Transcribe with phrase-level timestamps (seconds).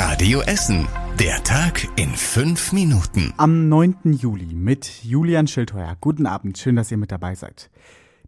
[0.00, 0.86] Radio Essen.
[1.18, 3.34] Der Tag in fünf Minuten.
[3.36, 4.12] Am 9.
[4.12, 5.96] Juli mit Julian Schildheuer.
[6.00, 7.68] Guten Abend, schön, dass ihr mit dabei seid.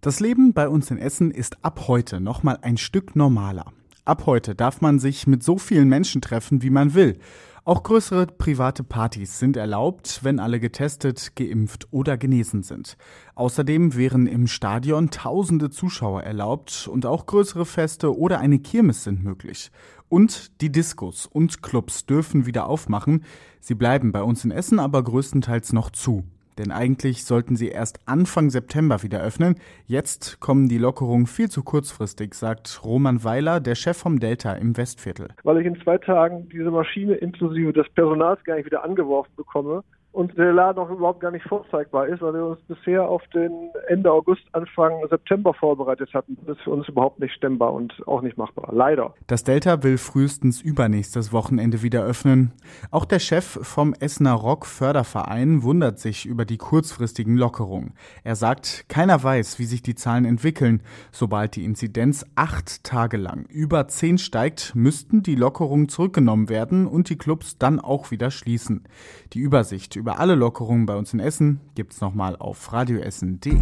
[0.00, 3.66] Das Leben bei uns in Essen ist ab heute nochmal ein Stück normaler.
[4.04, 7.20] Ab heute darf man sich mit so vielen Menschen treffen, wie man will.
[7.64, 12.96] Auch größere private Partys sind erlaubt, wenn alle getestet, geimpft oder genesen sind.
[13.34, 19.22] Außerdem wären im Stadion tausende Zuschauer erlaubt und auch größere Feste oder eine Kirmes sind
[19.22, 19.70] möglich.
[20.08, 23.24] Und die Diskos und Clubs dürfen wieder aufmachen.
[23.60, 26.24] Sie bleiben bei uns in Essen aber größtenteils noch zu.
[26.60, 29.54] Denn eigentlich sollten sie erst Anfang September wieder öffnen.
[29.86, 34.76] Jetzt kommen die Lockerungen viel zu kurzfristig, sagt Roman Weiler, der Chef vom Delta im
[34.76, 35.28] Westviertel.
[35.42, 39.82] Weil ich in zwei Tagen diese Maschine inklusive des Personals gar nicht wieder angeworfen bekomme
[40.12, 43.70] und der Laden auch überhaupt gar nicht vorzeigbar ist, weil wir uns bisher auf den
[43.88, 46.36] Ende August, Anfang September vorbereitet hatten.
[46.46, 48.70] Das ist für uns überhaupt nicht stemmbar und auch nicht machbar.
[48.72, 49.14] Leider.
[49.28, 52.52] Das Delta will frühestens übernächstes Wochenende wieder öffnen.
[52.90, 57.94] Auch der Chef vom Essener Rock Förderverein wundert sich über die kurzfristigen Lockerungen.
[58.24, 60.82] Er sagt, keiner weiß, wie sich die Zahlen entwickeln.
[61.12, 67.10] Sobald die Inzidenz acht Tage lang über zehn steigt, müssten die Lockerungen zurückgenommen werden und
[67.10, 68.84] die Clubs dann auch wieder schließen.
[69.34, 73.60] Die Übersicht über alle Lockerungen bei uns in Essen gibt's nochmal auf radioessen.de.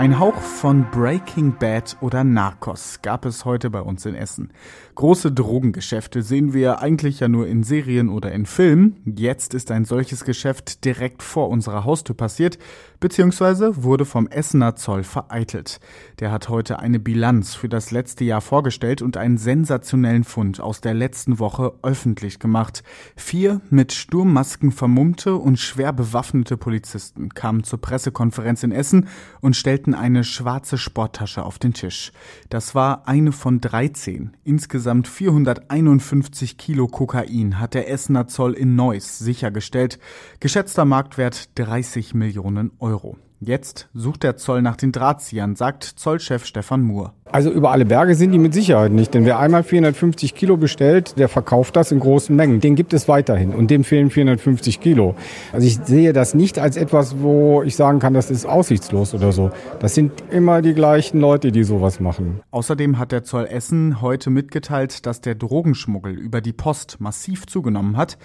[0.00, 4.50] Ein Hauch von Breaking Bad oder Narcos gab es heute bei uns in Essen.
[4.94, 8.96] Große Drogengeschäfte sehen wir eigentlich ja nur in Serien oder in Filmen.
[9.04, 12.58] Jetzt ist ein solches Geschäft direkt vor unserer Haustür passiert,
[12.98, 15.80] beziehungsweise wurde vom Essener Zoll vereitelt.
[16.18, 20.80] Der hat heute eine Bilanz für das letzte Jahr vorgestellt und einen sensationellen Fund aus
[20.80, 22.82] der letzten Woche öffentlich gemacht.
[23.16, 29.08] Vier mit Sturmmasken vermummte und schwer bewaffnete Polizisten kamen zur Pressekonferenz in Essen
[29.42, 32.12] und stellten legten eine schwarze Sporttasche auf den Tisch.
[32.48, 34.36] Das war eine von 13.
[34.44, 39.98] Insgesamt 451 Kilo Kokain hat der Essener Zoll in Neuss sichergestellt.
[40.40, 43.16] Geschätzter Marktwert 30 Millionen Euro.
[43.42, 47.14] Jetzt sucht der Zoll nach den Drahtziehern, sagt Zollchef Stefan Muhr.
[47.24, 51.18] Also über alle Berge sind die mit Sicherheit nicht, denn wer einmal 450 Kilo bestellt,
[51.18, 52.60] der verkauft das in großen Mengen.
[52.60, 55.14] Den gibt es weiterhin und dem fehlen 450 Kilo.
[55.54, 59.32] Also ich sehe das nicht als etwas, wo ich sagen kann, das ist aussichtslos oder
[59.32, 59.50] so.
[59.78, 62.40] Das sind immer die gleichen Leute, die sowas machen.
[62.50, 67.96] Außerdem hat der Zoll Essen heute mitgeteilt, dass der Drogenschmuggel über die Post massiv zugenommen
[67.96, 68.18] hat.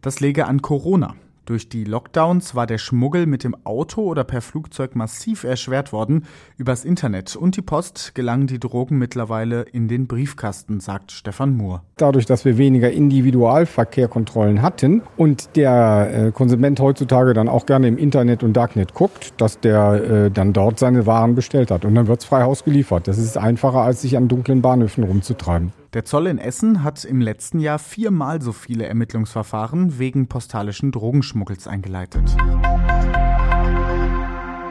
[0.00, 1.14] Das läge an Corona.
[1.44, 6.24] Durch die Lockdowns war der Schmuggel mit dem Auto oder per Flugzeug massiv erschwert worden.
[6.56, 11.82] Übers Internet und die Post gelangen die Drogen mittlerweile in den Briefkasten, sagt Stefan Mohr.
[11.96, 17.98] Dadurch, dass wir weniger Individualverkehrkontrollen hatten und der äh, Konsument heutzutage dann auch gerne im
[17.98, 22.06] Internet und Darknet guckt, dass der äh, dann dort seine Waren bestellt hat und dann
[22.06, 23.08] wird's frei Haus geliefert.
[23.08, 25.72] Das ist einfacher, als sich an dunklen Bahnhöfen rumzutreiben.
[25.92, 31.66] Der Zoll in Essen hat im letzten Jahr viermal so viele Ermittlungsverfahren wegen postalischen Drogenschmuggels
[31.66, 32.34] eingeleitet.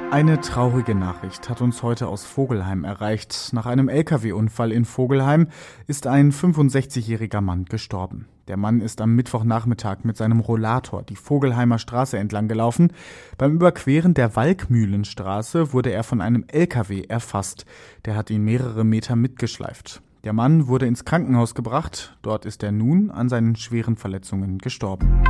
[0.10, 3.52] Eine traurige Nachricht hat uns heute aus Vogelheim erreicht.
[3.54, 5.48] Nach einem Lkw-Unfall in Vogelheim
[5.86, 8.28] ist ein 65-jähriger Mann gestorben.
[8.48, 12.92] Der Mann ist am Mittwochnachmittag mit seinem Rollator die Vogelheimer Straße entlang gelaufen.
[13.38, 17.68] Beim Überqueren der Walkmühlenstraße wurde er von einem Lkw erfasst.
[18.06, 20.02] Der hat ihn mehrere Meter mitgeschleift.
[20.24, 22.16] Der Mann wurde ins Krankenhaus gebracht.
[22.22, 25.24] Dort ist er nun an seinen schweren Verletzungen gestorben.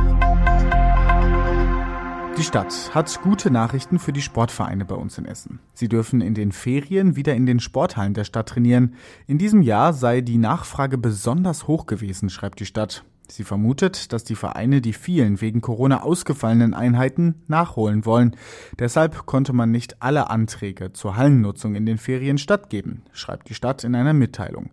[2.36, 5.60] Die Stadt hat gute Nachrichten für die Sportvereine bei uns in Essen.
[5.72, 8.94] Sie dürfen in den Ferien wieder in den Sporthallen der Stadt trainieren.
[9.26, 13.04] In diesem Jahr sei die Nachfrage besonders hoch gewesen, schreibt die Stadt.
[13.28, 18.36] Sie vermutet, dass die Vereine die vielen wegen Corona ausgefallenen Einheiten nachholen wollen.
[18.78, 23.84] Deshalb konnte man nicht alle Anträge zur Hallennutzung in den Ferien stattgeben, schreibt die Stadt
[23.84, 24.70] in einer Mitteilung.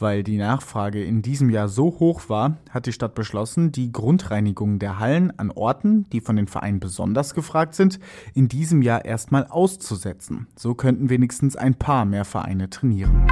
[0.00, 4.78] Weil die Nachfrage in diesem Jahr so hoch war, hat die Stadt beschlossen, die Grundreinigung
[4.78, 8.00] der Hallen an Orten, die von den Vereinen besonders gefragt sind,
[8.32, 10.46] in diesem Jahr erstmal auszusetzen.
[10.56, 13.26] So könnten wenigstens ein paar mehr Vereine trainieren.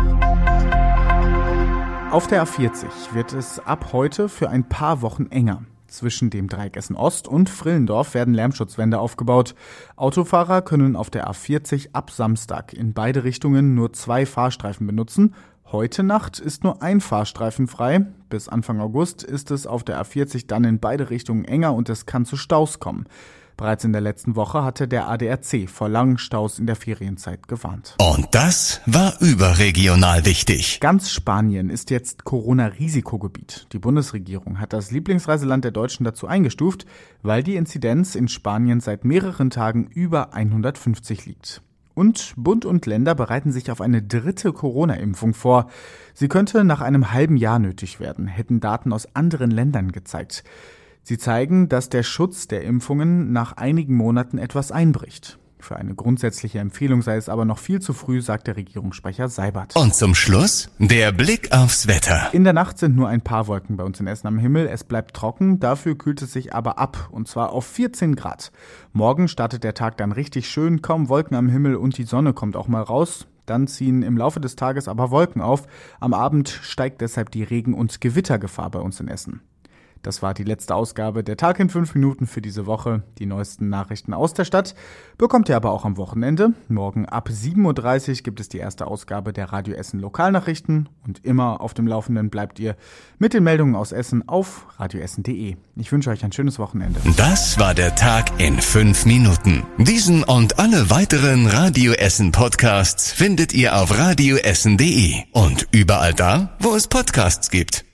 [2.11, 5.65] Auf der A40 wird es ab heute für ein paar Wochen enger.
[5.89, 9.55] Zwischen dem Dreieck Ost und Frillendorf werden Lärmschutzwände aufgebaut.
[9.95, 15.35] Autofahrer können auf der A40 ab Samstag in beide Richtungen nur zwei Fahrstreifen benutzen.
[15.71, 18.07] Heute Nacht ist nur ein Fahrstreifen frei.
[18.31, 22.07] Bis Anfang August ist es auf der A40 dann in beide Richtungen enger und es
[22.07, 23.05] kann zu Staus kommen.
[23.59, 27.97] Bereits in der letzten Woche hatte der ADRC vor langen Staus in der Ferienzeit gewarnt.
[27.99, 30.79] Und das war überregional wichtig.
[30.79, 33.67] Ganz Spanien ist jetzt Corona-Risikogebiet.
[33.73, 36.87] Die Bundesregierung hat das Lieblingsreiseland der Deutschen dazu eingestuft,
[37.23, 41.61] weil die Inzidenz in Spanien seit mehreren Tagen über 150 liegt.
[41.95, 45.69] Und Bund und Länder bereiten sich auf eine dritte Corona-Impfung vor.
[46.15, 50.45] Sie könnte nach einem halben Jahr nötig werden, hätten Daten aus anderen Ländern gezeigt.
[51.09, 55.39] Sie zeigen, dass der Schutz der Impfungen nach einigen Monaten etwas einbricht.
[55.59, 59.75] Für eine grundsätzliche Empfehlung sei es aber noch viel zu früh, sagt der Regierungssprecher Seibert.
[59.75, 62.29] Und zum Schluss der Blick aufs Wetter.
[62.33, 64.67] In der Nacht sind nur ein paar Wolken bei uns in Essen am Himmel.
[64.67, 68.53] Es bleibt trocken, dafür kühlt es sich aber ab, und zwar auf 14 Grad.
[68.93, 72.55] Morgen startet der Tag dann richtig schön, kaum Wolken am Himmel und die Sonne kommt
[72.55, 73.27] auch mal raus.
[73.47, 75.63] Dann ziehen im Laufe des Tages aber Wolken auf.
[76.01, 79.41] Am Abend steigt deshalb die Regen- und Gewittergefahr bei uns in Essen.
[80.03, 83.03] Das war die letzte Ausgabe der Tag in fünf Minuten für diese Woche.
[83.19, 84.75] Die neuesten Nachrichten aus der Stadt
[85.17, 86.53] bekommt ihr aber auch am Wochenende.
[86.69, 91.61] Morgen ab 7.30 Uhr gibt es die erste Ausgabe der Radio Essen Lokalnachrichten und immer
[91.61, 92.77] auf dem Laufenden bleibt ihr
[93.19, 95.57] mit den Meldungen aus Essen auf radioessen.de.
[95.77, 97.01] Ich wünsche euch ein schönes Wochenende.
[97.17, 99.65] Das war der Tag in fünf Minuten.
[99.79, 106.75] Diesen und alle weiteren Radio Essen Podcasts findet ihr auf radioessen.de und überall da, wo
[106.75, 107.88] es Podcasts gibt.